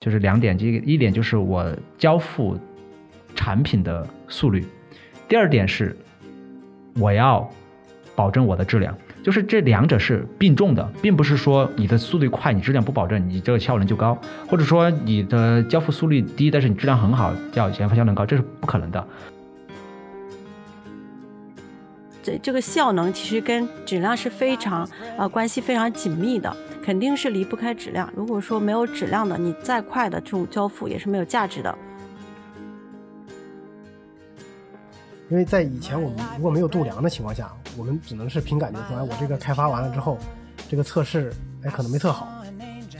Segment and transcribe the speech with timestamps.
[0.00, 2.58] 就是两点，一一点就是我交付
[3.34, 4.64] 产品的速率，
[5.28, 5.94] 第二点是
[6.96, 7.46] 我要
[8.14, 14.18] 保证我的质量，就是这两者是并重的，并不是说你的速度快，你质量不保证，你这个效能就高，
[14.48, 19.06] 或者说你的交付速率低，但是你质量很好，叫研发效能高，这是不可能的。
[22.22, 24.88] 这这个效能其实跟质量是非常
[25.18, 26.54] 呃关系非常紧密的，
[26.90, 28.12] 肯定是离不开质量。
[28.16, 31.72] 如果说没有质量的，你再快的这种交付也是没有价值的。
[35.28, 40.18] 因为在以前我们如果没有度量的情况下，我们只能是凭感觉说，哎，我这个开发完了之后，
[40.68, 42.26] 这个测试哎可能没测好，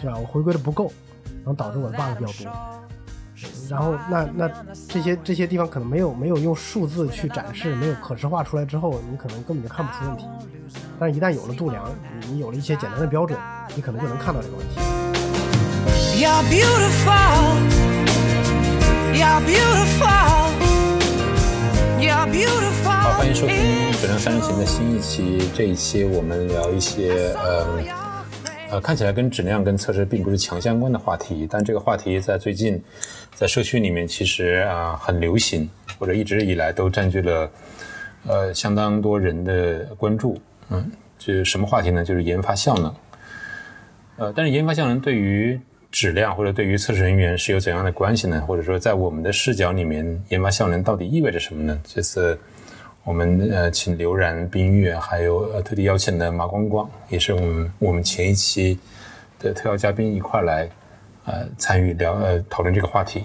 [0.01, 0.17] 是吧？
[0.17, 0.93] 我回归的不够，
[1.39, 2.80] 然后导致我的 bug 比较多。
[3.69, 4.51] 然后，那那
[4.89, 10.25] 这些这些地方可能没有没有用数字去展示，没有可视化出来之后，你可能根本就看不出问题。
[10.99, 11.85] 但是，一旦有了度量，
[12.29, 13.39] 你有了一些简单的标准，
[13.75, 14.75] 你可能就能看到这个问题。
[22.85, 23.57] 好，欢迎收听
[24.01, 25.51] 《质量三人行》的新一期。
[25.55, 28.10] 这一期我们聊一些呃。
[28.71, 32.81] 呃，看起来跟质量跟测试并不是强相关的话题，但这个话题在最近，
[33.35, 35.69] 在社区里面其实啊很流行，
[35.99, 37.51] 或者一直以来都占据了
[38.29, 40.41] 呃相当多人的关注。
[40.69, 42.05] 嗯，就是什么话题呢？
[42.05, 42.95] 就是研发效能。
[44.19, 48.41] 呃，但是研发效能对于质量或者对于测试人员是有怎样的关系呢？
[48.47, 51.81] 或者说在我们的视角里面，研发效能到底意味着什么呢？
[51.85, 52.39] 这次。
[53.03, 58.79] 我们呃，请刘然、冰月，还有呃特地邀请的马光光，也是我们我们前一期
[59.39, 60.69] 的特邀嘉宾一块来
[61.25, 63.25] 呃参与聊呃讨论这个话题。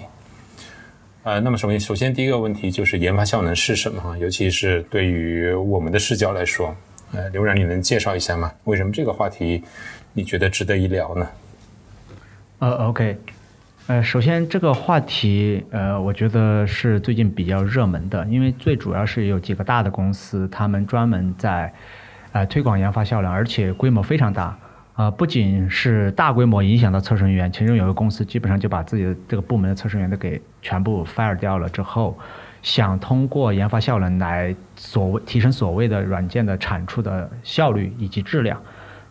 [1.22, 4.16] 呃，那么首先首先第一个问题就是研发效能是什么？
[4.18, 6.74] 尤其是对于我们的视角来说，
[7.12, 8.52] 呃，刘然，你能介绍一下吗？
[8.64, 9.62] 为什么这个话题
[10.12, 11.28] 你觉得值得一聊呢？
[12.60, 13.18] 呃，OK。
[13.88, 21.72] 呃，首先这个话题，呃，我觉得是最近比较热门的，因为最主要是有几个大的公司，他们专门在，
[22.32, 24.58] 呃，推广研发效能，而且规模非常大，
[24.94, 32.18] 啊，不仅是大规模影响到测试人员，其中有个公司基本上就把自己的这个部门的测试人员都给全部 fire 掉了之后，
[32.62, 38.60] 想通过研发效能来所谓提升所谓的软件的产出的效率以及质量。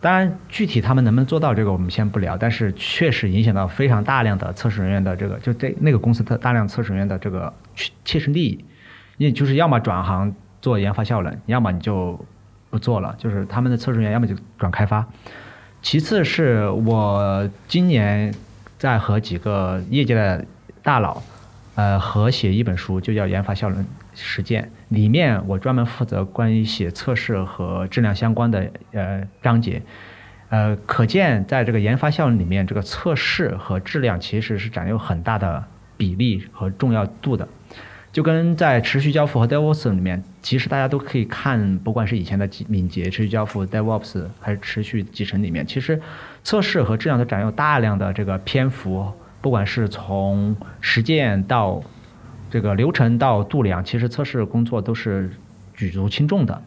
[0.00, 2.36] 当然，具体他们能不能做到这个，我们先不聊。
[2.36, 7.52] 但是确实影响到非常大量的测试人员的这个，就这那个公司的大量测试人员的这个
[8.04, 8.64] 切身利益，
[9.16, 12.18] 也就是要么转行做研发效能，要么你就
[12.70, 13.14] 不做了。
[13.18, 15.04] 就是他们的测试人员要么就转开发。
[15.82, 18.32] 其次是我今年
[18.78, 20.44] 在和几个业界的
[20.82, 21.22] 大佬，
[21.74, 23.84] 呃，合写一本书，就叫《研发效能
[24.22, 24.62] 实践》。
[24.88, 29.82] 里面我专门负责关于写测试和质量相关的呃章节，
[30.48, 35.64] 呃，可见在这个研发效能里面，这个测试和质量其实是占有很大的
[35.96, 37.48] 比例和重要度的。
[38.12, 46.00] 就跟在持续交付和 DevOps 里面，其实大家都可以看，不管是以前的敏捷、持续交付、DevOps 还是持续集成里面，其实
[46.42, 49.12] 测试和质量都占有大量的这个篇幅，
[49.42, 51.82] 不管是从实践到。
[52.56, 55.30] 这个流程到度量，其实测试工作都是
[55.74, 56.62] 举足轻重的。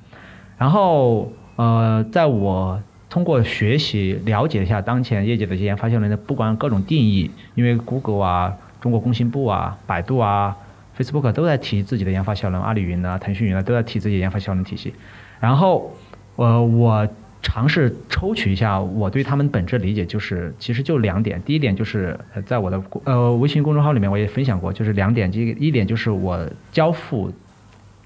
[0.56, 2.80] 然后，呃，在我
[3.10, 10.56] 通过学习了解一下当前业界的这些研发效能的，不管各种定义，因为 Google 啊、中国工信部啊、百度啊、
[10.96, 14.94] Facebook 都在提自己的研发效能，阿里云啊、腾讯云啊都在提自己研发效能体系。
[15.40, 15.92] 然后，
[16.36, 17.08] 呃，我。
[17.42, 21.42] 尝试抽取一下我对他们本质理解，就是其实就两点。
[21.44, 25.32] 第一点就是在我的呃微信公众号里面我也分享过，就是两点。
[25.34, 27.32] 一一点就是我交付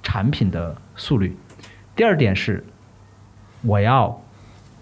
[0.03, 1.35] 产品的速率，
[1.95, 2.63] 第二点是
[3.63, 4.21] 我要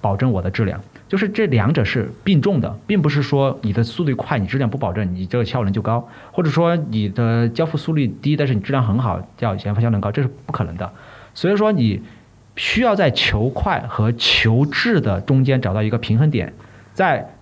[0.02, 0.82] 保证我的质量。
[1.08, 6.02] 就是这两者是并重的，并不是说你的速度快，你质量不保证，你这个效能就高；
[6.34, 10.92] 或者说你的交付速率低，但是你质量很好，叫研发效能高，这是不可能的。
[11.34, 12.02] 所以说你。
[12.62, 16.54] 需要在求快和求质的中间找到一个平衡点，
[16.94, 17.34] 在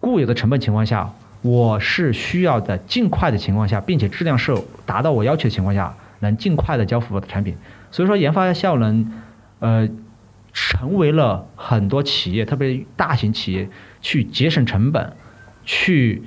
[0.00, 7.56] 固有的成本情况下，我是需要的尽快的情况下，并且质量是达到我要求的情况下，能尽快的交付我的产品。
[7.90, 9.10] 所以说，研发效能，
[9.60, 9.88] 呃，
[10.52, 13.70] 成为了很多企业，特别大型企业
[14.02, 15.14] 去节省成本，
[15.64, 16.22] 去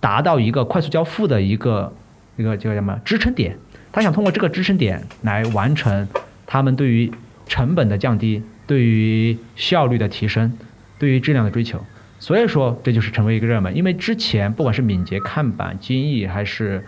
[0.00, 1.92] 达到一个快速交付的一个
[2.38, 3.58] 一个叫什么支撑点。
[3.92, 6.08] 他想通过这个支撑点来完成
[6.46, 7.12] 他们对于
[7.52, 10.54] 成本的降低，对于效率的提升，
[10.98, 11.84] 对于质量的追求，
[12.18, 13.76] 所以说这就是成为一个热门。
[13.76, 16.82] 因为之前不管是敏捷、看板、精益还是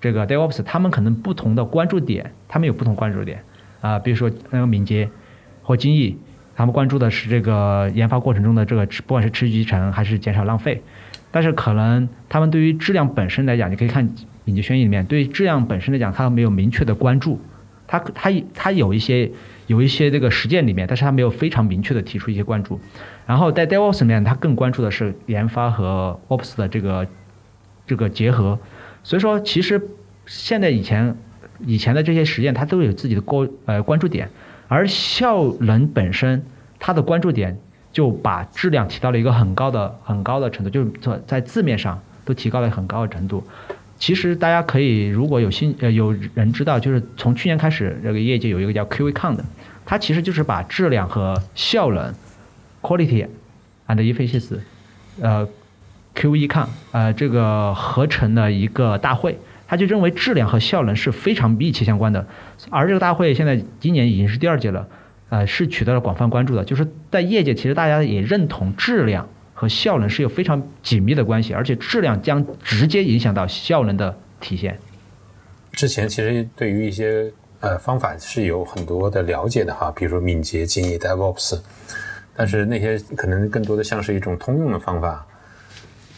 [0.00, 3.44] 这个 DevOps，他们可能不同的关注点，他们有不同关注点
[3.80, 4.00] 啊。
[4.00, 5.08] 比如说那个敏捷
[5.62, 6.18] 或精益，
[6.56, 10.82] 他们关注的是这个研发过程中的这个不管是持续集成还是减少浪费。
[11.30, 14.10] 但是可能他们对于质量本身来讲，你可以看
[14.44, 17.40] 敏捷轩议里面，对于质量本身来讲，他没有明确的关注，
[17.86, 19.30] 他他他有一些
[19.70, 22.80] 有一些这个实践里面，但是他没有非常明确的提出一些关注。
[23.24, 27.06] 然后在 DevOps 里面，他更关注的是研发和 Ops 的这个
[27.86, 28.58] 这个结合。
[29.04, 29.80] 所以说，其实
[30.26, 31.16] 现在以前
[31.64, 34.28] 以前的这些实验，它都有自己的关呃关注点，
[34.66, 36.44] 而效能本身
[36.80, 37.56] 它的关注点。
[37.92, 43.42] 就把质量提到了一个很高的、很高的程度，就是在字面上都提高了很高的程度。
[44.00, 49.44] 其实大家可以，如果有新呃有人知道，就是从去年开始，这个业界有一个叫 QECon 的，
[49.84, 52.12] 它其实就是把质量和效能
[52.80, 53.28] （quality
[53.86, 54.58] and efficiency）
[55.20, 55.46] 呃
[56.14, 59.38] QECon 呃这个合成的一个大会。
[59.68, 62.26] 他就认为质量和效能是非常密切相关的。
[62.70, 64.88] 而这个大会现在今年已经是第二届了。
[65.28, 69.28] 呃，是取得了广泛关注的，就是在业界，其实大家也认同质量
[69.60, 74.78] 和效能是有非常紧密的关系，而且质量将直接影响到效能的体现。
[75.72, 77.30] 之前其实对于一些
[77.60, 81.60] 呃方法是有很多的了解的哈，比如说敏捷、精益、DevOps，
[82.34, 85.26] 但是那些可能更多的像是一种通用的方法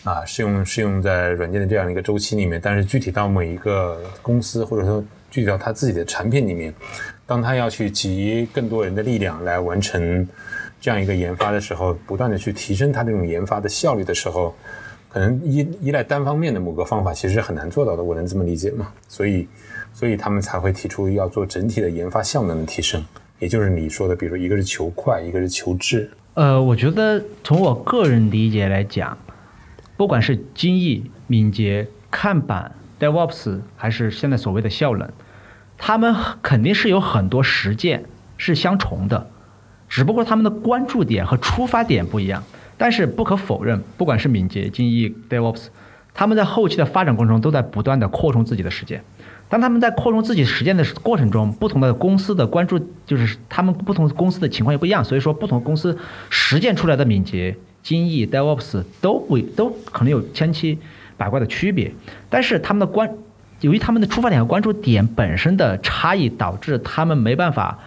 [0.04, 6.72] 啊，适用适用在软件的这样一个周期里面，但是具体到每一个公司或者说具体到他自己的产品里面。
[7.26, 10.28] 当他要去集更多人的力量来完成
[10.82, 14.52] 这样一个研发的时候，不断的去提升它这种研发的效率的时候，
[15.08, 18.02] 可能依依赖单方面的某个方法其实是很难做到的。
[18.02, 18.92] 我能这么理解吗？
[19.06, 19.46] 所以，
[19.94, 23.00] 所以他们才会提出要做整体的研发效能的提升，
[23.38, 26.10] 也就是你说的，比如一个是求快，一个是求质。
[26.34, 29.16] 呃，我觉得从我个人理解来讲，
[29.96, 35.08] 不管是精益、敏捷、看板、DevOps，还是现在所谓的效能。
[35.78, 36.12] 他们
[36.42, 38.04] 肯定是有很多实践
[38.36, 39.30] 是相重的，
[39.92, 42.42] 只不过他们的关注点和出发点不一样。
[42.78, 45.66] 但是不可否认，不管是敏捷、精益、DevOps，
[46.14, 49.04] 他们在后期的发展过程中都在不断的扩充自己的实践。
[49.50, 55.04] 当他们在扩充自己实践的过程中，不同的公司的关注就是他们不同公司的情况也不一样。
[55.04, 55.96] 所以说，不同公司
[56.30, 60.78] 实践出来的敏捷、精益、DevOps 都不都可能有千奇
[61.18, 61.92] 百怪的区别。
[62.30, 63.08] 但是他们的关
[63.60, 67.78] 由于他们的出发点和关注点本身的差异，导致他们没办法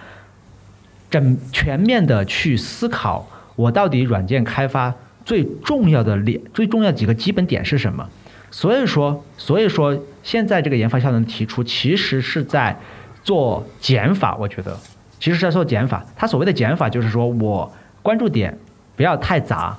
[1.10, 4.94] 整全面的去思考，我到底软件开发
[5.24, 8.08] 最重要的点、最重要几个基本点是什么？
[8.52, 12.78] 所以说，所以说现在这个研发效能提出，其实是在
[13.24, 14.36] 做减法。
[14.38, 14.78] 我觉得，
[15.20, 16.06] 其实是在做减法。
[16.16, 17.72] 他所谓的减法，就是说我
[18.02, 18.58] 关注点
[18.96, 19.78] 不要太杂，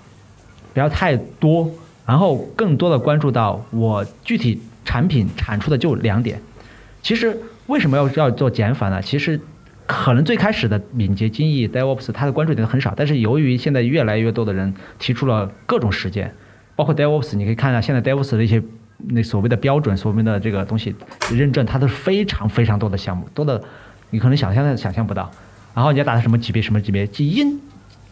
[0.75, 1.71] 不要太多，
[2.05, 4.61] 然后更多的关注到我具体。
[4.87, 6.41] 产品产出的就两点，
[7.03, 7.37] 其实
[7.67, 9.03] 为什么要要做减法呢？
[9.03, 9.39] 其实
[9.87, 16.33] 可能最开始的敏捷、精益、DevOps 它的关注点很少，但是由于现在越来越多的人提出了各种实践，
[16.75, 18.63] 包括 DevOps，你可以看到现在 DevOps 的一些
[19.09, 20.95] 那所谓的标准、所谓的这个东西
[21.33, 23.63] 认证，它都是非常非常多的项目，多的
[24.11, 25.31] 你可能想象的想象不到。
[25.75, 27.61] 然后你要达到什么级别、什么级别，基因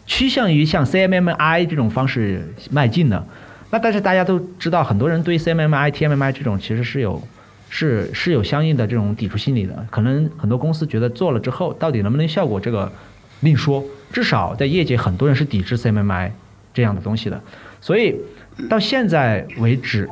[0.05, 3.25] 趋向于向 CMMI 这种方式迈进的？
[3.71, 7.21] 那但是大家都知道，很多人对 CMMI、TMMI 这种其实是有，
[7.69, 9.85] 是是有相应的这种抵触心理的。
[9.89, 12.91] 可能很多公司觉得做了之后，到底能不能效果，这个
[13.41, 13.83] 另说。
[14.11, 16.31] 至少在业界，很多人是抵制 CMMI
[16.73, 17.41] 这样的东西的。
[17.81, 18.15] 所以
[18.69, 20.09] 到现在为止，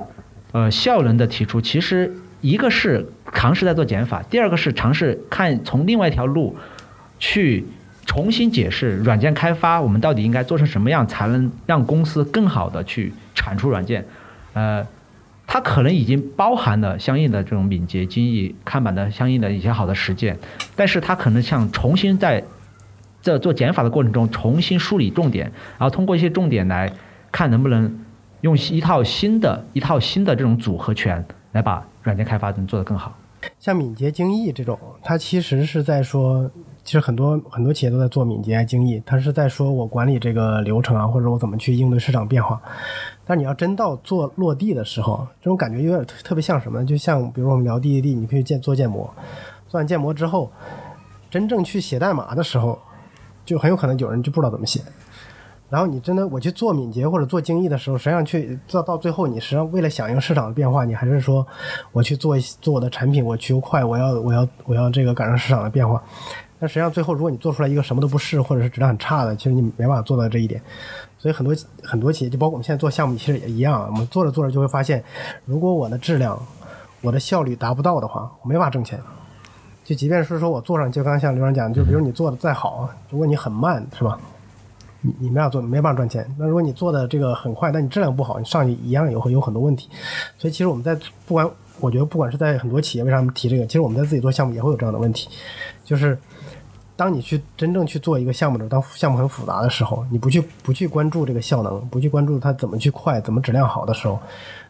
[0.52, 6.56] 呃，效能的提出，其实一个是尝试在做减法，第二个是尝试看从另外一条路
[7.20, 7.66] 去。
[8.06, 14.06] 重新解释软件开发，我们到底应该做成什么样，才能让公司更好的去产出软件？
[14.52, 14.86] 呃，
[15.54, 20.36] 它可能已经包含了相应的这种敏捷、精益、看板的相应的一些好的实践，
[20.76, 22.44] 但是它可能像重新在
[23.22, 25.46] 这做减法的过程中重新梳理重点，
[25.78, 26.92] 然后通过一些重点来
[27.32, 28.04] 看能不能
[28.42, 33.16] 用一套新的一套新的这种组合拳来把软件开发能做得更好。
[33.60, 36.50] 像敏捷、精益这种，它其实是在说。
[36.84, 42.62] 其实很多很多企业都在做敏捷、精益，他是在说我管理这个流程啊，或者我怎么去应对市场变化。
[43.26, 46.86] 但你要真到做落地的时候，这种感觉有点特别像什么？
[46.86, 49.10] 就像比如我们聊 DDD，你可以建做建模，
[49.68, 50.52] 做完建模之后，
[51.30, 52.78] 真正去写代码的时候，
[53.46, 54.82] 就很有可能有人就不知道怎么写。
[55.70, 61.48] 然后你真的我去做敏捷或者做精益的时候，实际上去做到最后，你实际上为了响应市场的变化，你还是说
[61.94, 66.04] 我去做做我的产品，我求快，我要我要我要这个赶上市场的变化。
[66.60, 70.62] 但实际上，最后如果你做出来一个什么都不是，或者是质量很差的，其实你没办法做到这一点。
[71.18, 73.86] 所以很多很多企业，就包括我们现在做项目，其实也一样。
[73.90, 75.04] 我们做着做着就会发现，
[75.46, 76.38] 如果我的质量、
[77.02, 79.00] 我的效率达不到的话，我没法挣钱。
[79.84, 84.18] 就即便是说我做上，就刚像刘洋讲，就比如你做的再好，如果你很慢，是吧？
[85.06, 86.26] 你你没法做，没办法赚钱。
[86.40, 89.90] 那如果你做的这个很快，但你质量不好，你上去一样有会有很多问题。
[90.38, 91.46] 所以其实我们在不管
[91.82, 95.28] 我觉得不管是在很多企业为啥提这个，其实我们在自己做项目也会有这样的问题，
[95.84, 96.18] 就是
[96.96, 104.20] 当你去真正去做一个项目的时候，当项目很复杂的时候，你不去不去关注这个效能，不去关注它怎么去快，怎么质量好的时候，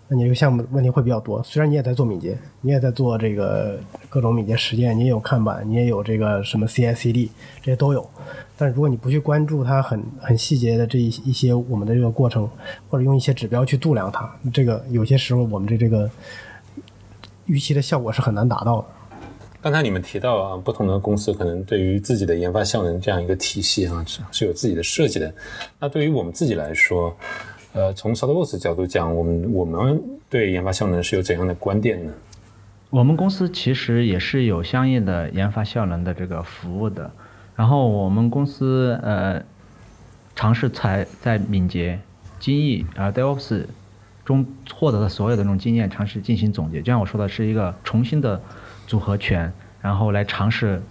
[0.08, 1.44] 那你这个项目问题会比较多。
[1.44, 3.78] 虽然你也在做敏捷，你也在做这个
[4.10, 7.30] 各种敏捷实践，你也有看板，你也有这个什么 CI/CD，
[7.62, 8.10] 这些都有。
[8.58, 12.50] 但是如果你不去关注它很很细节的这一一些我们的这个过程，
[12.90, 16.10] 或者用一些指标去度量它，这个有些时候我们这这个
[17.48, 18.88] 预期的效果是很难达到的。
[19.64, 25.34] 刚才你们提到啊，不同的公司可能对于自己的研发效能这样一个体系啊，是是有自己的设计的。
[25.80, 27.16] 那对于我们自己来说，
[27.72, 32.12] 呃，从 SoftWorks 角度讲，我们我们对研发效能是有怎样的观点呢？
[32.90, 37.10] 我们公司其实也是有相应的研发效能的这个服务的。
[37.56, 39.42] 然后我们公司呃，
[40.36, 41.98] 尝试在在敏捷、
[42.38, 43.64] 精益啊 DevOps
[44.26, 46.80] 中获得的所有的这种经验，尝试进行总结。
[46.82, 48.42] 就像我说的，是一个重新的
[48.88, 50.82] 组合拳，然后来尝试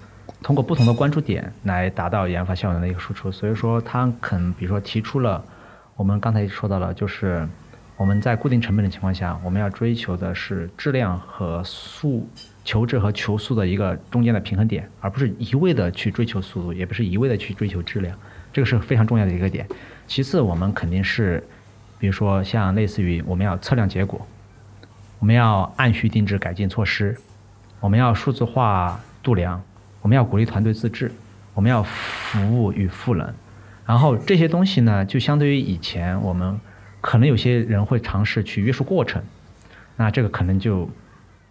[0.43, 3.31] 通过不同的关注点来达到研发效能的一个输出。
[3.31, 5.45] 所以说，他可能比如说提出了
[5.97, 7.49] 我们刚才说到了，就是
[7.97, 12.29] 我们在固定成本的情况下，我们要追求的是质量和速。
[12.65, 18.17] 求质和求速的一个中间的平衡点，而不是一味的去追求速度，也不是一味的去追求质量，
[18.53, 19.67] 这个是非常重要的一个点。
[20.07, 21.43] 其次，我们肯定是，
[21.99, 24.25] 比如说像类似于我们要测量结果，
[25.19, 27.19] 我们要按需定制改进措施，
[27.83, 29.61] 我们要数字化度量，
[30.01, 31.11] 我们要鼓励团队自治，
[31.53, 33.35] 我们要服务与赋能。
[33.85, 36.59] 然后这些东西呢，就相对于以前我们
[37.01, 39.21] 可能有些人会尝试去约束过程，
[39.97, 40.89] 那这个可能就。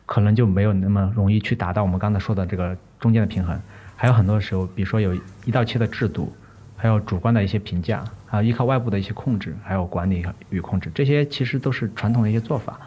[0.03, 3.57] 可能就没有那么容易去达到我们刚才说的这个中间的平衡，
[3.95, 6.35] 还有很多时候，比如说有一到切的制度，
[6.75, 12.77] 还有主观的一些评价，还有依靠外部的一些控制，还有管理与控制，这些其实都是传统的一些做法，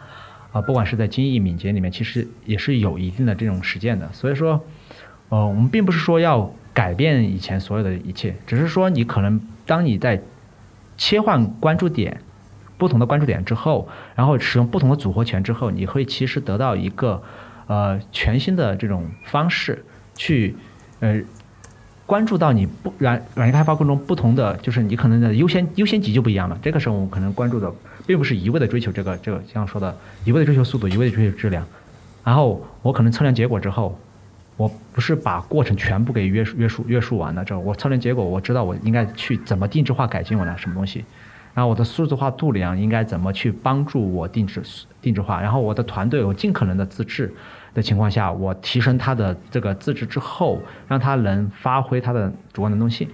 [0.55, 4.09] 啊，不管是在精益敏捷里面，其实也是有一定的这种实践的。
[4.13, 4.63] 所以说，
[5.27, 10.21] 呃，我们并不是说要改变以前所有的一切，只是说你可能当你在
[10.97, 12.21] 切换关注点。
[12.77, 17.23] 不同的关注点之后，然后使用不同的组合拳之后，你会其实得到一个
[17.67, 20.57] 呃全新的这种方式去
[20.99, 21.21] 呃
[22.05, 26.59] 关注到你不软软件开发过程中不同的，就是你可能的优先优先级就不一样了。
[26.61, 27.73] 这个时候我们可能关注的
[28.05, 31.65] 并不是一味的追求这个这个像说的一味的追求速度，一味的追求质量。
[32.23, 33.99] 然后我可能测量结果之后，
[34.57, 41.03] 我不是把过程全部给约束约束约束完了之后，我测量结果我知道我应该去怎么定制化改进我的什么东西。
[41.53, 44.61] 然后我的数字化度量应该怎么去帮助我定制
[45.01, 45.39] 定制化？
[45.39, 47.33] 然后我的团队我尽可能的自治
[47.73, 53.07] 的情况下，我提升它的这个自治之后，让它能发挥它的主观能动性。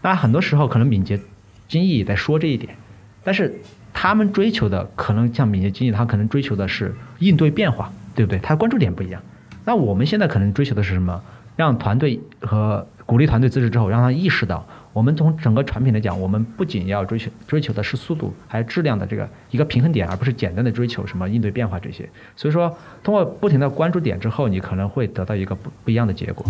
[0.00, 1.18] 当然很多时候可能敏捷
[1.66, 2.76] 精益也在说这一点，
[3.24, 3.52] 但是
[4.00, 8.38] 他们追求的可能像敏捷经济，他可能追求的是应对变化，对不对？
[8.38, 9.20] 他关注点不一样。
[9.64, 11.20] 那我们现在可能追求的是什么？
[11.56, 14.64] 让团队和鼓励团队自治之后，让他意识到。
[14.92, 22.08] 我们从整个产品来讲，我们不仅要追求追求的是速度，还有质量的这个一个平衡点，而不是简单的追求什么应对变化这些。
[22.36, 26.46] 所以说，通过不停的关注点之后，你可能会得到一个不不一样的结果。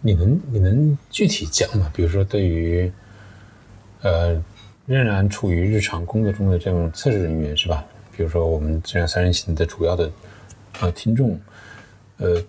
[0.00, 1.90] 你能你能具体讲吗？
[1.94, 2.90] 比如说，对于
[4.00, 4.42] 呃
[4.86, 7.84] 仍然处于日常工作中的这种测试人员是吧？
[8.16, 10.10] 比如说我们这样三人行的主要的
[10.80, 11.40] 呃听众，
[12.18, 12.42] 呃。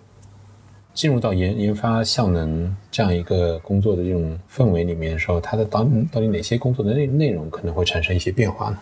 [0.94, 8.78] 进入到研研发效能这样一个工作的这种氛围里面的时候，它的到到底哪些工作的内内容可能会产生一些变化呢？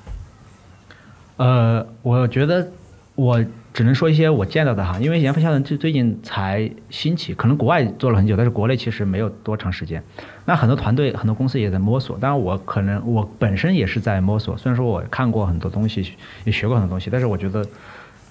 [1.39, 2.71] 呃，我觉得
[3.15, 10.02] 我只能说一些我见到的哈，因为研发效能最最近才兴起，可能国外做了很久，但是国内其实没有多长时间。
[10.45, 14.57] 那很多团队、很多公司也在摸索，当然我可能我本身也是在摸索。
[14.57, 16.12] 虽然说我看过很多东西，
[16.45, 17.64] 也学过很多东西，但是我觉得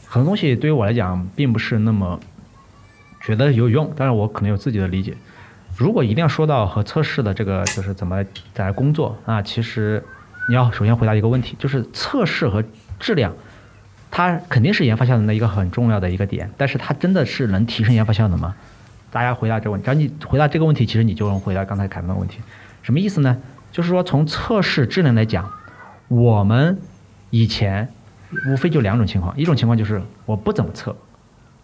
[0.05, 2.19] 很多东西对于我来讲并不是那么。
[3.23, 5.13] 觉得有用，但是我可能有自己的理解。
[5.77, 9.39] 如果一定要说到和测试的这个，就是怎么在工作啊？
[9.39, 10.03] 其实
[10.49, 12.63] 你要首先回答一个问题，就是测试和
[12.99, 13.31] 质量，
[14.11, 16.51] 它肯定是研发效能的一个很重要的一个点。
[16.57, 18.53] 但是它真的是能提升研发效能吗？
[19.09, 22.39] 大家回答这个问题，只要你回答这个问题，其实你就能回答刚才凯文的问题。
[22.83, 23.37] 什么意思呢？
[23.71, 25.49] 就是说从测试质量来讲，
[26.09, 26.77] 我们
[27.29, 27.87] 以前
[28.49, 30.95] 无非就两种情况，一种情况就是我不怎么测，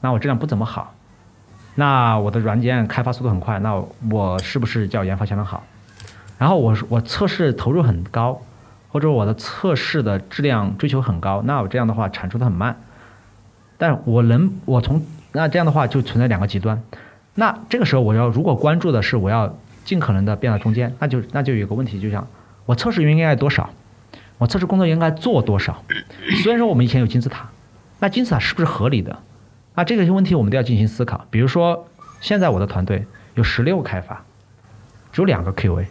[0.01, 0.95] 那我质量不怎么好。
[1.75, 3.75] 那我的软件开发速度很快，那
[4.09, 5.63] 我是不是叫研发效能好？
[6.37, 8.41] 然后我我测试投入很高，
[8.89, 12.81] 或者我的测试的质量追求很高，那我这样的话产出的很慢。
[13.77, 16.81] 但我能我从那这样的话就存在两个极端。
[17.35, 22.27] 那这个时候我要如果关注的是我要尽可能的变到中间，那就那就有个问题，就像
[22.65, 23.69] 我测试人员应该多少？
[24.39, 25.83] 我测试工作应该做多少？
[26.43, 27.49] 虽然说我们以前有金字塔，
[27.99, 29.17] 那金字塔是不是合理的？
[29.75, 31.25] 那这个问题我们都要进行思考。
[31.29, 31.87] 比如说，
[32.19, 34.23] 现在我的团队有十六个开发，
[35.11, 35.85] 只有两个 QA，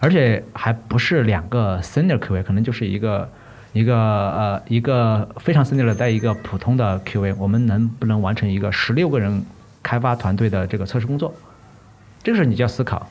[0.00, 3.30] 而且还不是两个 senior QA，可能就是一个
[3.72, 9.44] 一个呃一个非常 senior 的带一个普通的 QA，我们能不能完成一个十六个人
[9.82, 11.34] 开发团队的这个测试工作？
[12.22, 13.08] 这个时候你就要思考，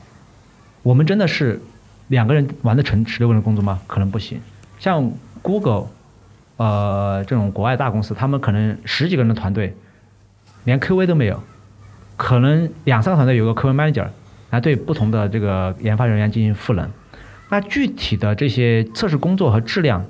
[0.82, 1.60] 我们真的是
[2.08, 3.80] 两个人完得成十六个人工作吗？
[3.86, 4.40] 可能不行。
[4.78, 5.86] 像 Google，
[6.56, 9.76] 呃，这种国外大公司，他们可能十几个人的团队，
[10.64, 11.42] 连 QA 都没有，
[12.16, 14.08] 可能两三个团队有个 QA manager
[14.50, 16.90] 来对不同的这个研发人员进行赋能。
[17.48, 20.04] 那具体的这些测试工作和质量，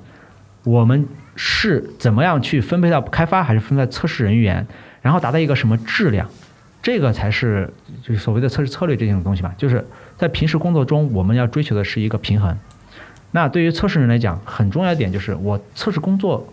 [0.63, 4.67] 我们是怎么样去分配到开发，还是分配测试人员，
[5.01, 6.27] 然后达到一个什么质量？
[6.83, 7.71] 这个才是
[8.01, 9.85] 就是所谓的测试策略这种东西嘛，就是
[10.17, 12.57] 在平时工作中，我们要追求的是一个平衡。
[13.31, 16.51] 那对于测试人来讲，很重要一点就是我测试工作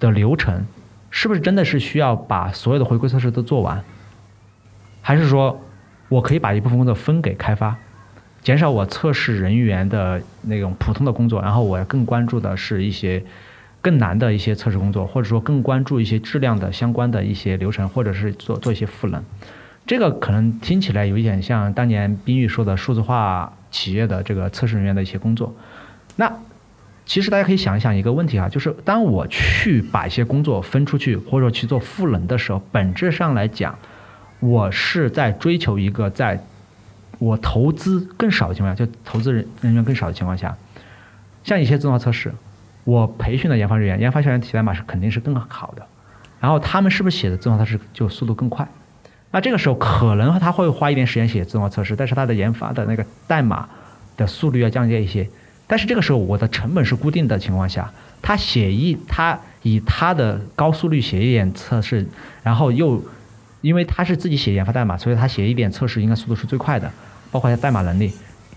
[0.00, 0.66] 的流程
[1.10, 3.84] 是不是真的是需要把所有的回归测试都做完，
[5.02, 5.60] 还是说
[6.08, 7.76] 我可以把一部分工作分给开发，
[8.42, 13.22] 减少我测试人员的那种普通的工作，然后我要更关注的是一些。
[13.80, 19.22] 更难的一些测试工作，或者说更关注一些质量的相关的一些流程，或者是做做一些赋能，
[19.86, 25.54] 这个可能听起来有一点像当年冰玉说的数字化企业的这个测试人员的一些工作。
[26.16, 26.30] 那
[27.06, 33.78] 其实大家可以想一想一个问题啊，就是当我去把一些工作分出去，或者去做赋能的时候，本质上来讲，
[34.40, 36.42] 我是在追求一个在
[37.18, 40.56] 我投资更少的情况下，就投资人人员更少的情况下，
[41.42, 42.32] 像一些自动化测试。
[42.84, 45.84] 我培训的研发人员，研发校园写代码是肯定是更好的，
[46.40, 48.66] 然后他们是不是写的自动化测试就速度更快？
[49.30, 53.68] 那这个时候可能他会花一点时间写自动化测试，但是他的研发的那个代码
[54.16, 55.28] 的速率要降低一些。
[55.66, 57.92] 但是这个时候我的成本是固定的情况下，
[58.22, 62.06] 他写一他以他的高速率写一点测试，
[62.42, 63.02] 然后又
[63.60, 66.90] 因为他是自己写研发代码，所以他写一点测试应该速度是最快的，
[67.30, 68.12] 包括他代码能力。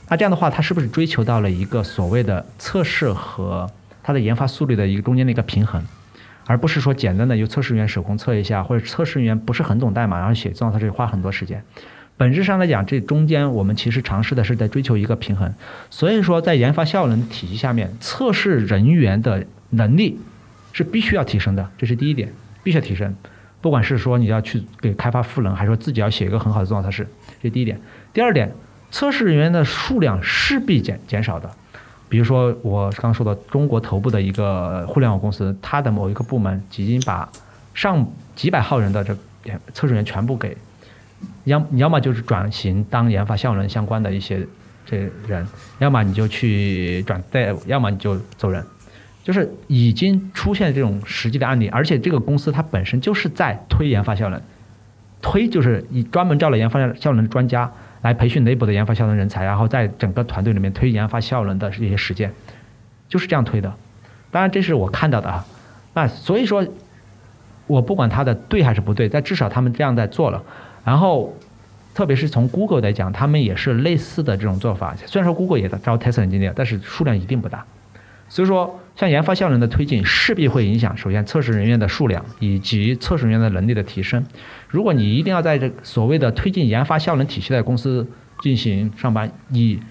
[0.10, 3.70] 那这样的话，他是不是追求到了一个所谓的测试和？
[4.04, 5.80] 它的研发速率的一个中间的一个平衡，
[6.48, 11.64] 而不是说简单的由测试人员手工测一下，或者测试人员不是很懂代码，然后写自动化测试花很多时间。
[12.18, 15.54] 本质上来讲，这中间我们其实尝试的是在追求一个平衡。
[15.92, 20.20] 所以说，在研发效能体系下面，测试人员的能力
[20.74, 22.34] 是必须要提升的，这是第一点，
[22.64, 23.16] 必须要提升。
[23.62, 27.08] 不管是说你要去给开发赋能，还是说自己要写一个很好的自动化测试，
[27.42, 27.80] 这是第一点。
[28.12, 28.52] 第二点，
[28.90, 31.50] 测试人员的数量势必减减少的。
[32.10, 37.30] 比如说，我刚说的中国头部的一个互联网公司，它的某一个部门已经把
[37.74, 39.16] 上几百号人的这
[39.74, 40.58] 测试员全部给，
[41.46, 44.46] 要要么就是转型当研发效能相关的一些
[44.86, 45.48] 这人，
[45.80, 48.62] 要么你就去转代，要么你就走人，
[49.24, 54.42] 就是已经出现这种实际的案例，而且这个公司它本身就是在推研发效能，
[55.22, 57.72] 推就是以专门招了研发效能专家。
[58.02, 62.34] 来培训内部的研发效能人才，然后在整个团队里面推研发效能的这些实践，
[63.08, 63.72] 就是这样推的。
[64.32, 65.46] 当然，这是我看到的啊。
[65.94, 66.66] 那所以说，
[67.68, 70.42] 我不管他的对还是不对，但至少他们这样在做了。
[70.84, 71.38] 然后，
[71.94, 74.96] 特别是从 Google 来讲，他们也是类似的这种做法。
[75.06, 77.64] 虽然说 Google 也招 test engineer，但是数量一定不大。
[78.32, 84.26] 所以说，像研发效能的推进，势必会影响首先测试人员的数量以及测试人员的能力的提升。
[84.70, 88.08] 如果你一定要在这所谓的推进研发效能体系的公司
[88.42, 89.82] 进行上班，你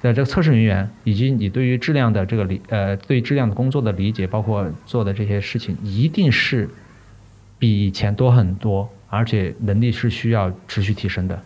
[0.00, 6.70] 的这个测试人员以及你对于质量的这个理呃对质量的工作的理解，包括做的这些事情，一定是
[7.58, 11.42] 比以前多很多，而且能力是需要持续提升的。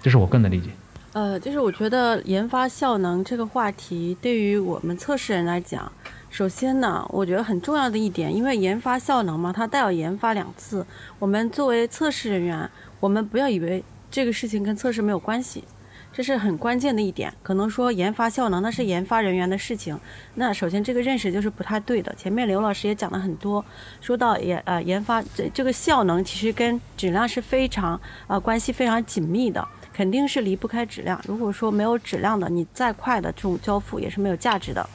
[0.00, 0.70] 这是我个人的理解。
[1.18, 5.90] 呃，就是我觉得研发效能这个话题对于我们测试人来讲，
[6.30, 10.86] 首先呢，我觉得很重要的一点，因为研发效能嘛，它带有研发两字。
[11.18, 15.64] 我们作为测试人员，我们不要以为这个事情跟测试没有关系，
[16.12, 17.34] 这是很关键的一点。
[17.42, 19.98] 可能说研发效能那是研发人员的事情，
[20.36, 22.14] 那首先这个认识就是不太对的。
[22.14, 23.64] 前面刘老师也讲了很多，
[24.00, 29.66] 说到研呃研发这这个效能其实跟质量是非常啊关系非常紧密的。
[29.98, 31.20] 肯定是离不开质量。
[31.26, 34.88] 如果说没有质量的，你再快的这种交付也是没有价值的。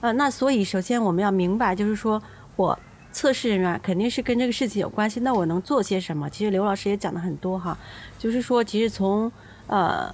[0.00, 2.22] 呃，那所以首先我们要明白，就是说
[2.56, 2.78] 我
[3.12, 5.20] 测试人员肯定是跟这个事情有关系。
[5.20, 6.30] 那我能做些什么？
[6.30, 7.76] 其实刘老师也讲的很多哈，
[8.18, 9.30] 就是说其实从
[9.66, 10.10] 呃，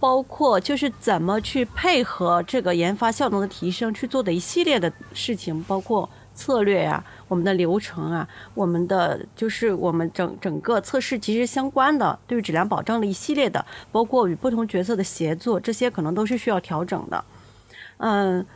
[0.00, 6.10] 包括就是怎么去配合这个研发效能的提升去做的一系列的事情，包括。
[6.40, 17.24] 策略呀，我们的流程啊，我们的就是我们整整个测试其实相关的，对于质量保障的一系列的，包括与不同角色的协作，这些可能都是需要调整的。
[17.98, 18.46] 嗯。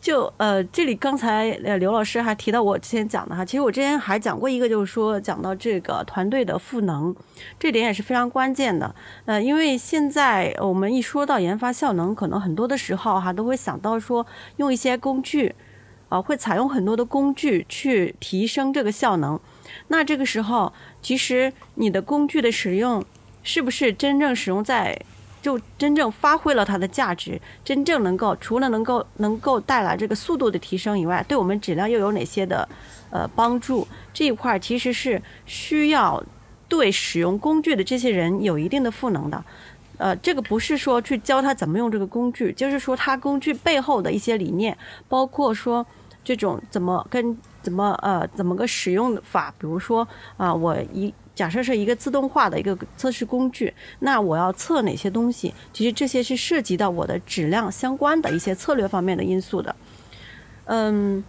[0.00, 7.14] 就呃，这里刚才呃刘老师还提到我之前讲的哈，其实我之前还讲过一个，就是说讲到这个团队的赋能，
[7.58, 8.94] 这点也是非常关键的。
[9.26, 15.54] 呃，因为现在我们一说到研发效能，可能很多的时候哈都会想到说用一些工具，
[16.10, 19.40] 啊，会采用很多的工具去提升这个效能。
[19.88, 20.70] 那这个时候，
[21.00, 23.02] 其实你的工具的使用
[23.42, 25.00] 是不是真正使用在？
[25.42, 32.68] 就真正发挥了它的价值，真正能够除了能够能够带来这个速度的提升以外，对我们质量又有哪些的
[33.08, 33.88] 呃帮助？
[34.12, 36.22] 这一块其实是需要
[36.68, 39.42] 对使用工具的这些人有一定的赋能的。
[39.96, 44.76] 呃，这个不是说去教他怎么用这个工具，就是说他工具背后的一些理念，
[45.08, 45.86] 包括说
[46.24, 50.06] 这种怎么跟怎么呃怎么个使用法，比如说
[50.36, 51.12] 啊，我一。
[51.32, 55.54] 假设是一个自动化的一个测试工具，那我要测哪些东西？
[55.72, 59.74] 其实这些是涉及到我的质量相关的一些策略方面的因素的。
[60.64, 61.24] 嗯，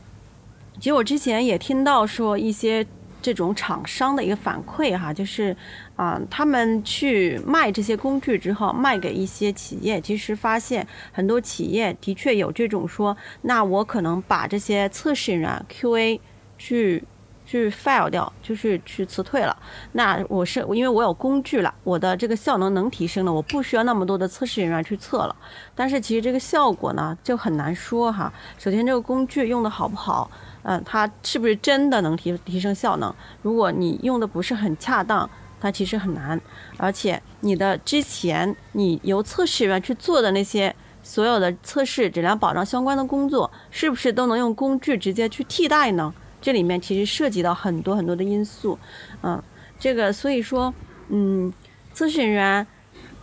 [0.80, 2.86] 其实我之前也听到说一些
[3.22, 5.56] 这种厂商的一个反馈哈，就是
[6.02, 16.20] 啊，他们去卖这些工具之后，卖给一些企业，其实发现很多企业的确有这种说，那我可能把这些测试人员 QA
[16.58, 17.04] 去。
[17.44, 19.54] 去 file 掉，就是去辞退了。
[19.92, 25.36] 那我是因为我有工具了，我的这个效能能提升了，我不需要那么多的测试人员去测了。
[25.76, 28.32] 但是其实这个效果呢，就很难说哈。
[28.58, 30.32] 首先这个工具用的好不好，
[30.64, 33.14] 嗯，它是不是真的能提提升效能？
[33.42, 35.30] 如果你用的不是很恰当，
[35.62, 36.42] 它其实很难。
[36.76, 46.14] 而且你的之前你由测试员去做的那些所有的测试质量保障相关的工作，是不是都能用工具直接去替代呢？
[46.42, 48.78] 这里面其实涉及到很多很多的因素，
[49.22, 49.42] 嗯，
[49.80, 50.74] 这个所以说，
[51.10, 51.54] 嗯，
[51.94, 52.66] 测试人员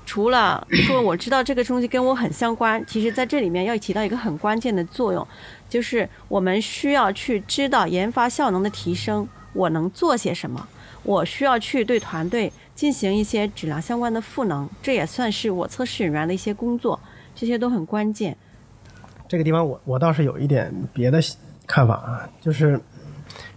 [0.07, 5.27] 除了说我知道这个东西跟我很相关，其实在这里面要起到一个很关键的作用，
[5.68, 10.66] 就是我们需要去知道研发效能的提升，我能做些什么，
[11.09, 17.01] 我需要去对团队进行一些质量相关的赋能，这也算是我测试人员的一些工作，
[17.35, 18.37] 这些都很关键。
[19.27, 21.18] 这个地方我我倒是有一点别的
[21.66, 22.79] 看法啊，就是。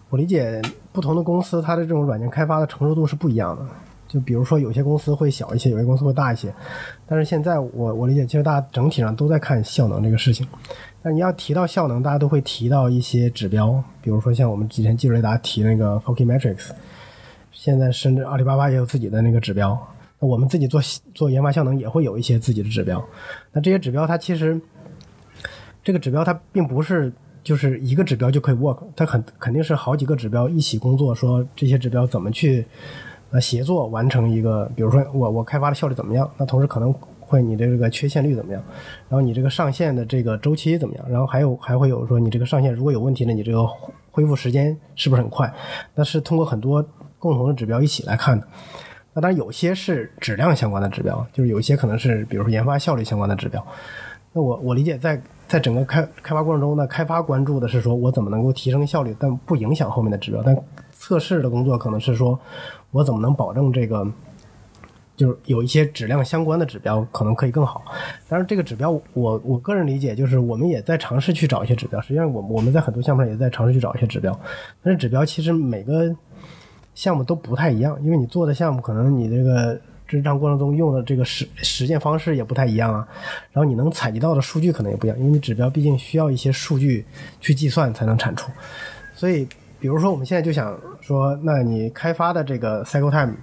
[0.10, 0.62] 我理解
[0.92, 3.66] 不同的公司，它的这种软件开发的成熟度是不一样的。
[4.10, 6.54] 就比如说，有些公司会小一些，有些公司会大一些。
[7.08, 10.46] 但是现在我我理解，其实大家整体上都在看效能这个事情。
[11.02, 16.72] 但你要提到效能，大家都会提到一些指标，比如说像我们之前技术雷达提那个 Focus Metrics，
[17.64, 19.78] 现在甚至阿里巴巴也有自己的那个指标。
[20.18, 20.82] 那我们自己做
[21.14, 23.04] 做研发效能也会有一些自己的指标。
[23.52, 24.60] 那这些指标它其实
[25.84, 27.14] 这个指标它并不是。
[27.44, 32.64] 就是一个指标就可以 work，它肯肯定是好几个指标一起工作，说这些指标怎么去
[33.32, 38.62] 呃协作完成一个，比如说我我开发的效率怎么样，那同时可能会你的这个缺陷率怎么样，
[39.10, 43.66] 然后你这个上线的这个周期怎么样，然后还有还会有说你这个上线如果有问题呢，你这个
[44.12, 45.52] 恢复时间是不是很快？
[45.96, 46.88] 那是通过很多
[47.22, 48.46] 共同的指标一起来看的。
[49.14, 53.66] 那当然有些是质量相关的指标，就是有一些可能是比如说研发效率相关的指标。
[54.34, 55.22] 那我我理解在。
[55.52, 60.42] 在整个开开发过程中呢，开发关注的是说我怎么能够提升效率，但不影响后面的指标。
[60.42, 60.58] 但
[60.94, 62.40] 测试的工作可能是说
[62.92, 64.08] 我怎么能保证这个，
[65.18, 67.84] 就是有一些质量相关的指标可能可以更好。
[68.30, 72.00] 当然，这个指标我我个人理解就是我们也在尝试去找一些指标。
[72.00, 74.40] 实际上，我我们在很多项目上也在尝试去找一些指标。
[74.82, 76.10] 但是指标其实每个
[76.94, 79.80] 项目都不太一样，因为你做的项目可能你这个。
[80.14, 83.08] 日常过程中用的这个实实践方式也不太一样啊，
[83.54, 87.06] 然后你能采集到的数据可能也不一样，因为你指标毕竟需要一些数据
[87.40, 88.52] 去计算才能产出。
[89.16, 89.48] 所以，
[89.80, 93.34] 比如说我们现在就想说，那你开发的这个 cycle time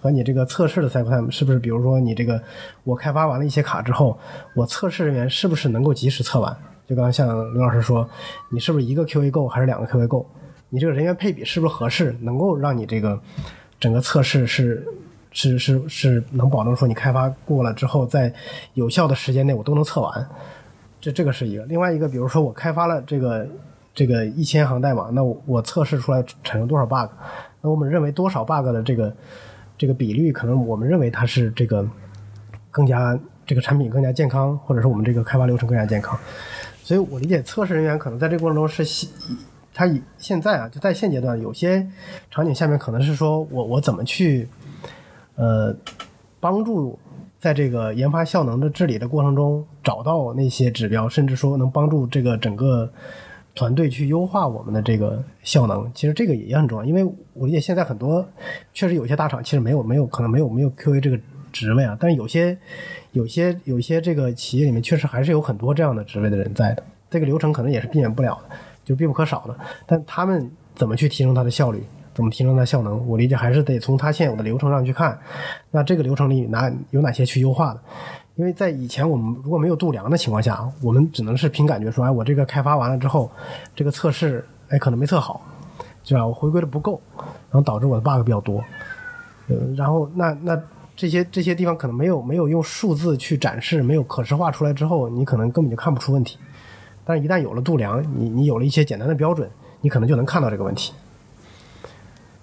[0.00, 1.58] 和你这个测试的 cycle time 是不是？
[1.58, 2.42] 比如说你这个
[2.84, 4.18] 我开发完了一些卡之后，
[4.56, 6.56] 我测试人员是不是能够及时测完？
[6.88, 8.08] 就刚刚像刘老师说，
[8.48, 10.26] 你是不是一个 QA 够还是两个 QA 够？
[10.74, 13.20] 你这个人员配比是不是合适，能够让你这个
[13.78, 14.84] 整个测试是？
[15.36, 18.32] 是是是能保证说你开发过了之后，在
[18.74, 20.28] 有效的时间内我都能测完，
[21.00, 21.64] 这这个是一个。
[21.64, 23.44] 另外一个，比如说我开发了这个
[23.92, 27.10] 这个一千行代码，那我测试出来产生多少 bug？
[27.60, 29.12] 那我们认为多少 bug 的这个
[29.76, 31.84] 这个比率，可能我们认为它是这个
[32.70, 36.16] 更加这个产品更加健康，或者是我们这个开发流程更加健康。
[36.84, 38.84] 所以我理解测试人员可能在这个过程中是，
[39.74, 41.86] 他以现在啊就在现阶段有些
[42.30, 44.48] 场景下面可能是说我我怎么去。
[45.36, 45.74] 呃，
[46.38, 46.96] 帮助
[47.40, 52.88] 在这个研发效能的治理的过程中找到那些指标，甚至说能帮助这个整个
[53.52, 55.90] 团队去优化我们的这个效能。
[55.92, 58.24] 其实这个也很重要，因为我理解现在很多
[58.72, 61.18] 确实有些大厂其实没有没有可能没有没有 QA 这个
[61.52, 62.56] 职位啊，但是有些
[63.10, 69.56] 有些有些这个企业里面确实还是有很多这样的职位的人在的，这个流程可能也是避免不了的，就必不可少的。
[69.86, 71.82] 但他们怎么去提升它的效率，
[72.14, 75.18] 怎么提升它效能，我理解还是得从它现有的流程上去看。
[75.70, 77.80] 那这个流程里哪有哪些去优化的？
[78.36, 83.30] 因为在以前我们如果没有度量的情况下，我们只能是凭感觉说，哎，我这个开发完了之后，
[83.76, 85.40] 这个测试，哎，可能没测好，
[86.04, 86.26] 对吧？
[86.26, 88.62] 我回归的不够，然后导致我的 bug 比较多。
[89.46, 90.60] 呃，然后那那
[90.96, 96.36] 这些这些地方可能没有没有用数字去展示，没有可视化出来之后，你可能根本就看不出问题。
[97.04, 99.48] 但是一旦有了度量，你你有了一些简单的标准，
[99.80, 100.92] 你可能就能看到这个问题。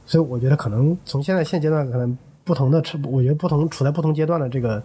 [0.05, 4.83] 所以我觉得可能从现在现阶段，可能不同的，我觉得不同处在不同阶段的这个。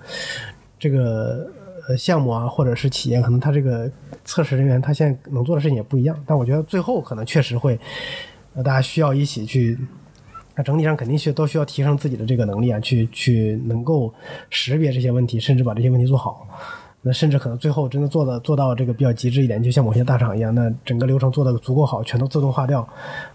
[0.79, 1.51] 这个
[1.89, 3.91] 呃项目啊，或者是企业，可能他这个
[4.27, 6.15] 测试人员他现在能做的事情也不一样。
[6.27, 7.81] 但我觉得最后可能确实会，
[8.55, 9.79] 呃，大家需要一起去，
[10.55, 14.13] 那整体上肯定需都需要提升自己的这个能力啊，去去能够
[14.51, 16.47] 识别这些问题，甚至把这些问题做好。
[17.07, 22.87] 那甚至可能最后真的做的做到这个比较极致一点，就像某些大厂一样，那整个流程做的足够好，全都自动化掉，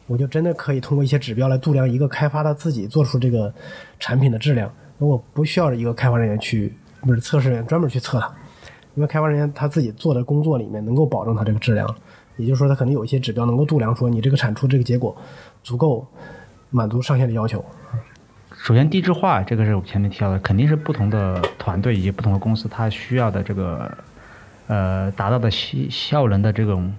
[0.07, 3.53] 我就真的可以通过一些指标来度量一个开发他自己做出这个
[3.97, 4.69] 产品的质量。
[4.97, 6.73] 那我不需要一个开发人员去。
[7.03, 8.31] 不是测试人员专门去测它，
[8.93, 11.95] 因为开发人员他自己做的工作里面能够保证它这个质量，
[12.37, 15.17] 也就是说他可能有一些指标能够度量，说你这个产出这个结果
[15.63, 16.05] 足够
[16.69, 17.65] 满足上线的要求。
[18.63, 23.97] 首先，定制化这个是我前面提到的，肯定是不同的团队以及不同的公司它需要的这个
[24.67, 26.93] 呃达到的效效能的这种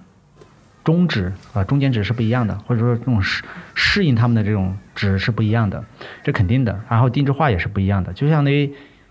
[0.83, 5.81] 中值啊中间值是不一样的，或者说这种适适应他们的这种值是不一样的，
[6.21, 6.77] 这肯定的。
[6.89, 8.69] 然后定制化也是不一样的，就相当于。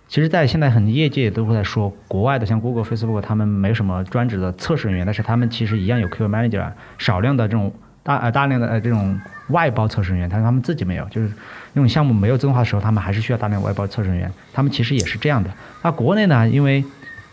[0.08, 11.32] 其实，在现在很业界都会在说，国外的像 Google、Facebook，他们没什么专职的测试人员，但是他们其实一样有 QA manager，少量的这种大呃大量的呃这种外包测试人员，但是他们自己没有，就是
[11.72, 15.50] 那种项目没有自动化的时候，他们还是需要大量外包测试人员，他们其实也是这样的。
[15.82, 16.84] 那国内呢，因为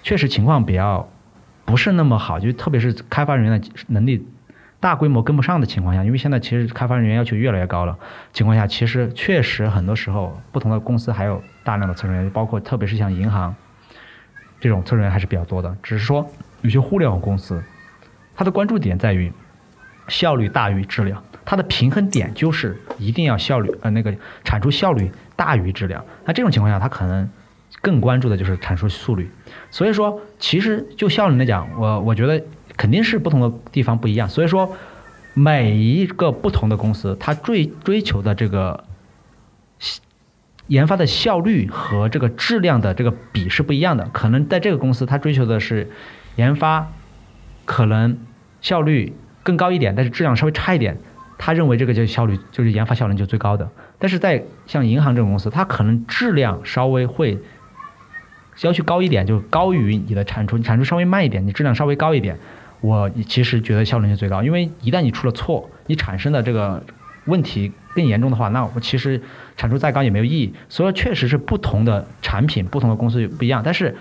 [0.04, 1.10] 确实情况比较
[1.66, 4.28] 不是那么好，就特别是开发人员的能力。
[4.82, 7.98] 大规模跟不上的情况下，因为现在其实开发人员要求越来越高了，
[8.32, 13.54] 情况下其实确实很多时候不同的公司还有大量的测试人员，包括特别是像银行
[14.62, 15.76] 这种测试人员还是比较多的。
[15.84, 16.26] 只是说
[16.62, 17.62] 有些互联网公司，
[18.34, 19.30] 它的关注点在于
[20.10, 26.04] 效率大于质量，它的平衡点就是一定要效率呃那个产出效率大于质量。
[26.26, 27.30] 那这种情况下，它可能
[27.82, 29.32] 更关注的就是产出速率。
[29.72, 32.44] 所以说，其实就效率来讲，我我觉得。
[32.78, 34.74] 肯定是不同的地方不一样，所以说
[35.34, 38.86] 每一个不同的公司，它追追求的这个
[40.68, 44.08] 研发的效率和这个质量的这个比是不一样的。
[44.14, 45.92] 可能在这个公司，它追求的是
[46.38, 46.88] 研发
[47.66, 48.18] 可能
[48.62, 50.98] 效率更高一点，但是质量稍微差一点，
[51.38, 53.70] 他认为这个就效率就是研发效能就最高的。
[53.98, 57.38] 但是在像银行这种公司，它可能质量稍微会
[58.62, 62.38] 要求高一点，就高于你的产出，你产出稍微慢一点，你质量稍微高一点。
[62.82, 66.82] 我其实觉得效能就最高，因为一旦你出了错，你产生的这个
[67.26, 69.22] 问题更严重的话，那我其实
[69.58, 70.54] 产出再高也没有意义。
[70.70, 73.62] 所以确实是不同的产品、不同的公司不一样。
[73.66, 73.98] 但是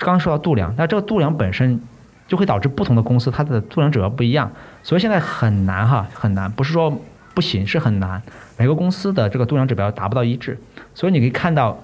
[0.00, 1.80] 刚刚说到度量，那这个度量本身
[2.28, 4.48] 就会导致不同的公司它的度量指标不一样。
[4.84, 6.96] 所以现在很难哈，很难，不是说
[7.34, 8.22] 不行，是很难。
[8.56, 10.56] 每个公司的这个度量指标达不到一致，
[10.94, 11.76] 所以你可以看到。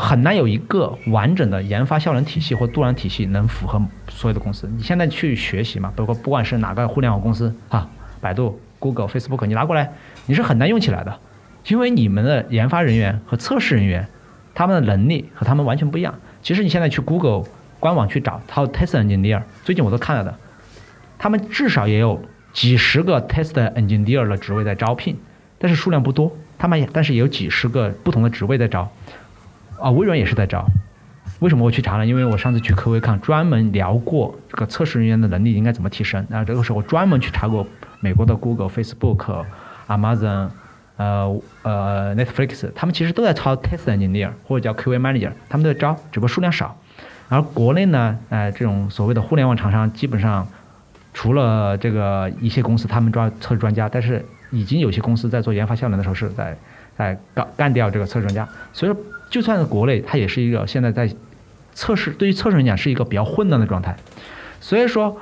[0.00, 4.70] 很难有一个完整的研发效能体系或度量体系能符合所有的公司。
[4.76, 7.84] 你现在去学习嘛，包括不管是哪个互联网公司啊，
[8.20, 9.90] 百度、Google、Facebook，你拿过来，
[10.26, 11.18] 你是很难用起来的，
[11.66, 14.06] 因为你们的研发人员和测试人员，
[14.54, 16.14] 他们的能力和他们完全不一样。
[16.44, 17.42] 其实你现在去 Google
[17.80, 20.34] 官网去找，它有 test engineer，最近我都看了的，
[21.18, 22.20] 他们至少也有
[22.52, 25.16] 几十个 test engineer 的职位在招聘，
[25.58, 26.32] 但是数量不多。
[26.58, 28.90] 他们也但是也有几十个不同的职位在招。
[29.80, 30.66] 啊，微软也是在招，
[31.38, 32.04] 为什么我去查呢？
[32.04, 36.26] 因为我上次去科威看，专门聊过这个测试人员的能力应该怎么提升。
[36.28, 37.64] 然后这个时候我专门去查过
[38.00, 39.44] 美国的 Google、Facebook、
[39.86, 40.48] Amazon、
[40.96, 46.76] 呃呃 Netflix，他们其实都在招 Test Engineer 或者叫 QA Manager，他们都在招，只不过数量少。
[47.28, 50.46] 而国内呢，呃，这种所谓的互联网厂商，基本上
[51.14, 56.56] 除了这个一些公司他们抓测试专家，但是已经有些公司在做研发效能的时候是在
[56.96, 59.00] 在干干掉这个测试专家，所以说。
[59.30, 61.06] 就算是国内，它也是一个现在在
[61.74, 63.94] 测试，对于测试人讲是一个比较混乱的状态。
[64.58, 65.18] 所以说，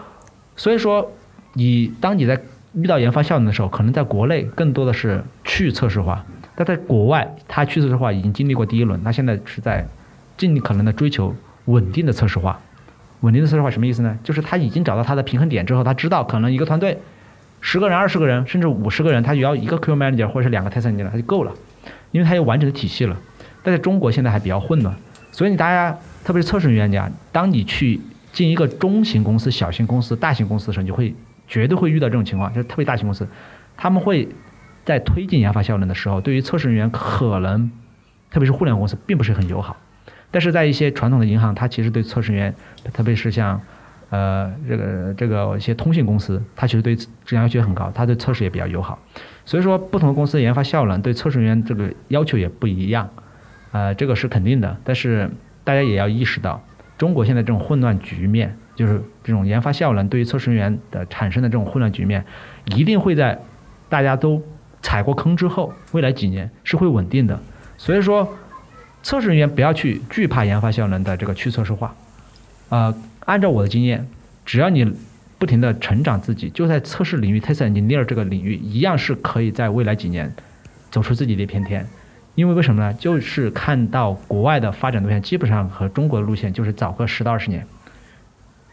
[0.55, 1.11] 所以说，
[1.55, 2.41] 你当你在
[2.75, 9.85] 遇到研发效能的时候，可能在国内更多的是去测试化，但在国外，它去测试化已经经历过第一轮，它现在是在
[10.37, 11.35] 尽可能的追求
[11.67, 12.59] 稳定的测试化。
[13.21, 14.19] 稳定的测试化什么意思呢？
[14.23, 16.99] 就是他已经找到他的平衡点之后，他知道可能一个团队
[17.61, 21.53] 十个人、二十个人，甚至五十个人，他只要一个 Q manager 或者是两个 test engineer 他就够了，
[22.13, 23.17] 因为他有完整的体系了。
[23.63, 24.95] 但在中国现在还比较混乱，
[25.33, 28.01] 所以你大家特别是测试人员讲，当你去
[28.33, 31.15] 进一个中型公司、小型公司、大型公司的时候，你会
[31.49, 33.27] 绝对会遇到这种情况，就是特别大型公司，
[33.77, 34.29] 他们会
[34.85, 37.71] 在推进研发效能的时候，对于测试人员可能，
[38.31, 39.77] 特别是互联网公司，并不是很友好。
[40.37, 42.55] 但是在一些传统的银行，它其实对测试员，
[42.93, 43.59] 特别是像，
[44.11, 48.99] 呃，这个这个一些通信公司，它其实对质量要求很高，它对测试也比较友好。
[49.47, 53.09] 所以说，不同的公司的研发效能对测试员这个要求也不一样，
[53.73, 54.77] 呃，这个是肯定的。
[54.85, 55.31] 但是
[55.65, 56.63] 大家也要意识到，
[56.99, 62.23] 中国现在这种混乱局面，就是这种研发效能对于测试人员的产生的这种混乱局面，
[62.67, 63.41] 一定会在
[63.89, 64.43] 大家都
[64.83, 67.41] 踩过坑之后，未来几年是会稳定的。
[67.79, 68.29] 所以说。
[69.07, 71.95] 测试人员不要去惧怕研发效能的这个去测试化，
[72.71, 74.05] 呃，按照我的经验，
[74.45, 74.85] 只要你
[75.39, 80.35] 不停的成长自己，就在测试领域 test engineer 这个领域，一样是可以在未来几年
[80.91, 81.87] 走出自己的一片天。
[82.35, 82.93] 因为为什么呢？
[82.95, 87.65] 就是看到国外的发展路线，基本上和中国的路线就是早个十到二十年。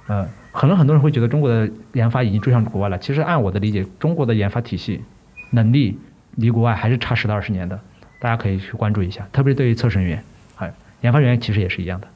[0.08, 5.04] 呃，可能很多人会觉得中国的研发已经追上国外了，其实按我的理解，中国的研发体系
[5.52, 6.00] 能力
[6.38, 7.80] 离国外还是差十到二十年的。
[8.24, 10.24] 大家可以去关注一下，特别是对于测试人员，
[10.56, 12.08] 还研发人员其实也是一样的。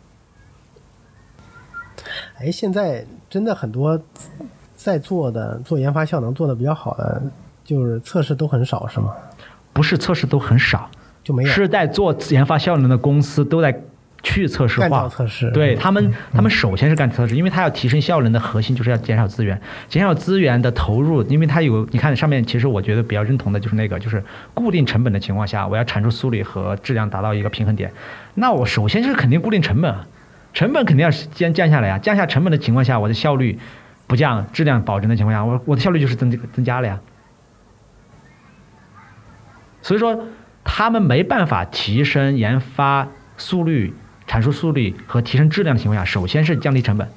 [2.39, 4.01] 哎，现在真的很多
[4.77, 7.21] 在做的做研发效能做的比较好的，
[7.65, 9.13] 就是测试都很少，是吗？
[9.73, 10.89] 不是测试都很少，
[11.25, 13.77] 就没有是在做研发效能的公司都在。
[14.23, 24.21] 去测试化，测试，对他们，他们首先是干测试，因为他要提升效能的核心就是要减少资源，减少资源的投入，因为它有，你看上面其实我觉得比较认同的就是那个，就是
[24.53, 27.91] 固定成本的情况下，我要产出速率和质量达到一个平衡点，
[28.33, 29.95] 那我首先就是肯定固定成本，
[30.53, 33.57] 成本肯定要先降下来呀，降下成本的情况下，我的效率
[34.07, 36.99] 不降，质量保证的情况下，我我的效率就是增增加了呀，
[39.83, 40.25] 所以说
[40.63, 43.93] 他们没办法提升研发速率。
[44.27, 47.09] 产出速率和提升质量的情况下，首先是降低成本。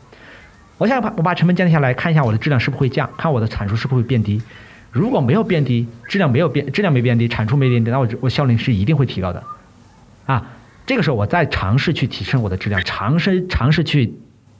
[0.78, 4.40] 我想把我把成本降低下来，看一下我的质量是不是会降，看我的产出是不是会变低。
[4.90, 9.42] 如果没有变低，质量没有变，质量没变低，产出没变低，那我我效率是一定会提高的。
[10.24, 10.46] 啊，
[10.86, 14.14] 这个时候我再尝试去提升我的质量，尝试尝试去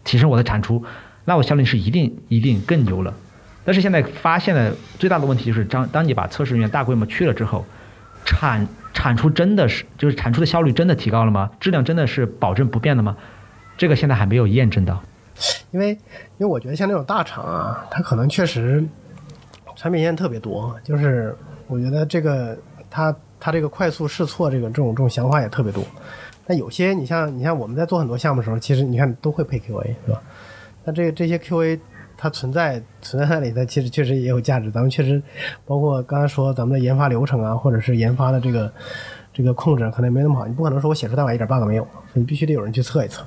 [0.05, 0.85] 提升我的产出，
[1.25, 3.15] 那我效率是一定一定更牛了。
[3.65, 7.65] 但是现在发现的最大的问题就是，当当你把测试人员大规模去了之后，
[8.25, 11.51] 产产出真的是，就是产出的效率真的提高了吗？
[11.61, 13.17] 质量真的是保证不变的吗？
[13.77, 15.03] 这个现在还没有验证到。
[15.71, 15.99] 因为，因
[16.39, 18.85] 为我觉得像那种大厂啊，它可能确实
[19.77, 21.35] 产品线特别多，就是
[21.67, 22.59] 我觉得这个
[22.91, 25.85] 它它这个快速试错这个这种这种想法也特别多。
[26.47, 30.21] 但有些你像你像我们在做很多项目的时候，其实你看都会配 QA 是吧？
[30.85, 31.79] 那这这些 QA。
[32.23, 34.71] 它存在存在那里，它其实确实也有价值。
[34.71, 35.23] 咱们确实，
[35.65, 38.71] 包括刚才说咱们的研发流程啊，或者是研发的这个
[39.33, 40.47] 这个控制，可能没那么好。
[40.47, 43.25] 你不可能说我写出代码一点 bug 没有，你必须得有人去测一测。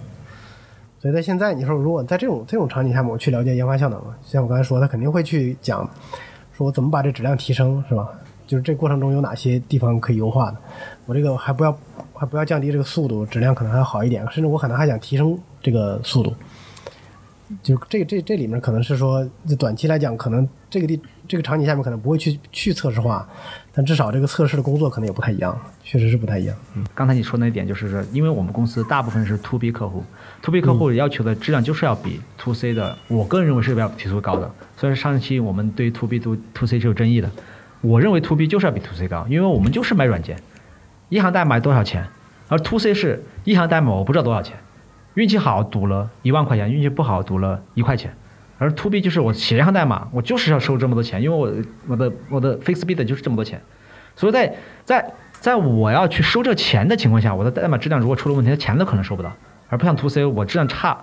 [1.01, 5.89] 所以在现在，你说如果在这种这种场景下面，我去了解研发效能，像我刚才说，他肯定会去讲，
[6.55, 8.07] 说我怎么把这质量提升，是吧？
[8.45, 10.57] 就是这过程中有哪些地方可以优化的？
[11.07, 11.75] 我这个还不要
[12.13, 16.31] 还不要降低这个速度，质量可能还好一点，甚至我可能还想提升这个速度。
[17.61, 19.27] 就这这这里面可能是说，
[19.59, 23.27] 短期来讲，可能这个地这个场景下面可能不会去去测试化，
[23.73, 26.55] 但至少这个测试的工作可能也不太一样，确实是不太一样。
[26.75, 30.03] 嗯，刚才你说那一点就是说，因为我们公司大部分是 to B 客户
[30.41, 34.49] ，to B 客户要求的质量就是要比 to C 的，我个人认为是要提出高的。
[34.77, 37.29] 所以上一期我们对 to B to to C 是有争议的，
[37.81, 40.37] 我认为 to B 就是要比 to C 高，因为我们就是卖软件，
[41.09, 42.07] 一行代码多少钱，
[42.47, 44.55] 而 to C 是一行代码我不知道多少钱。
[45.15, 48.11] 运气好赌了一万块钱，运气不好赌了一块钱，
[48.57, 51.53] 而 to B 就是我写一行代码，我就是要收这么多钱，因为我
[51.87, 53.61] 我的我的 fix bid 就是这么多钱，
[54.15, 59.31] 所以在在在我要去收这钱的情况下，我的代码质量如果出了问题，钱都可能收不到，
[59.69, 60.97] 而不像 to C 我质量差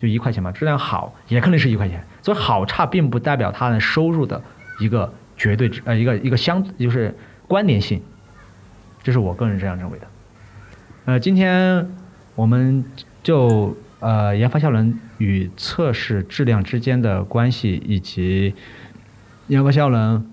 [0.00, 4.42] 就一块钱嘛，质量好也可能是一块钱，所以好差并不代表它的收入的
[4.80, 7.14] 一个绝对值呃一个一个相就是
[7.46, 8.02] 关联性，
[9.04, 10.06] 这是我个人这样认为的，
[11.04, 11.88] 呃，今天
[12.34, 12.84] 我们。
[13.24, 18.54] 就呃研发效能与测试质量之间的关系，以及
[19.48, 20.30] 研发效能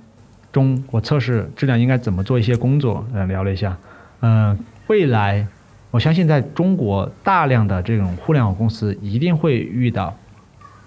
[0.51, 3.77] 中我测试质量应该怎么做一些工作，呃聊了一下。
[4.19, 5.47] 嗯，未来
[5.89, 10.15] 我相信在中国大量的这种互联网公司一定会遇到，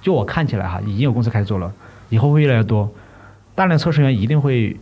[0.02, 1.72] 就我看起来哈，已经有公司开始做了，
[2.10, 2.92] 以后会越来越多，
[3.54, 4.76] 大量测试员一定会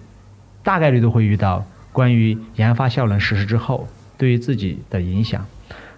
[0.65, 3.87] 大概率都会遇到关于研发效能实施之后
[4.19, 5.47] 对于自己的影响。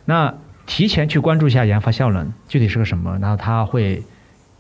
[0.05, 0.35] 那
[0.67, 4.03] 提前去关注一下研发效能具体是个什么，然后他会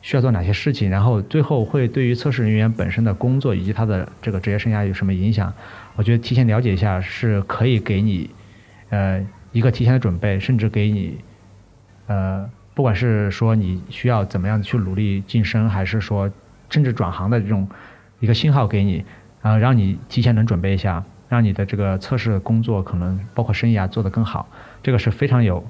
[0.03, 5.53] 需要做哪些事情，然后最后会对于测试人员本身的工作以及他的这个职业生涯有什么影响？
[5.97, 8.29] 我觉得提前了解一下是可以给你，
[8.91, 11.17] 呃，一个提前的准备，甚至给你
[12.07, 16.31] 呃，不管是说你需要怎么样去努力晋升，还是说
[16.69, 17.67] 甚至转行的这种
[18.21, 19.03] 一个信号给你，
[19.41, 24.47] 啊，让你提前能准备一下，让你的这个测试工作可能包括生涯做得更好，
[24.83, 25.65] 这个是非常有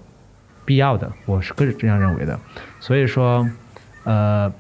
[0.65, 2.39] 必要的，我是个人这样认为的。
[2.81, 3.49] 所以说，
[4.05, 4.53] 呃，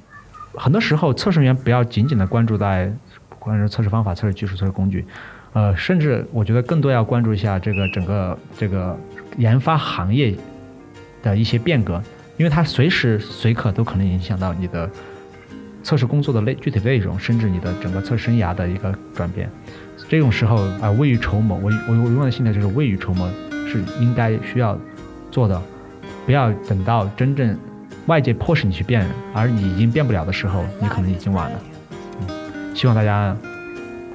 [0.55, 2.92] 很多时候测试员不要仅仅的关注在
[3.38, 5.05] 关于测试方法、测试技术、测试工具，
[5.52, 8.98] 呃，甚至我觉得更多要关注一下这个整个这个
[9.36, 10.34] 研发行业。
[11.24, 12.02] 的一些变革，
[12.36, 14.86] 因为它随时随刻都可能影响到你的
[15.82, 19.48] 测试工作的内具体内容，甚至你的整个测试生涯的一个转变。
[20.07, 23.26] 这种时候啊，未雨绸缪，我我我永远的心态就是未雨绸缪
[23.66, 24.78] 是应该需要
[25.30, 25.59] 做的，
[26.27, 27.59] 不要等到真正
[28.07, 31.61] 外界迫使你去变，而你已经变不了的时候，你可能已经晚了。
[32.75, 33.37] 希望大家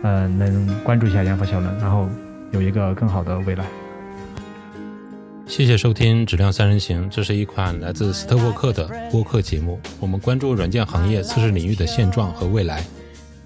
[0.04, 2.08] 呃能关注一下研发效能，然后
[2.52, 3.66] 有一个更好的未来。
[5.48, 9.80] 谢谢收听《质量三人行》，这是一款来自斯特沃克的播客节目。
[10.00, 12.84] 我们关注软件行业测试领域的现状和未来，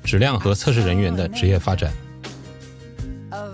[0.04, 1.94] 质量和测试人员的职业发展。